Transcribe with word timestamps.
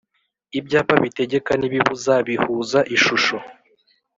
Ibyapa 0.59 0.95
bitegeka 1.03 1.51
nibibuza 1.57 2.13
bihuza 2.27 2.79
ishusho 2.95 3.35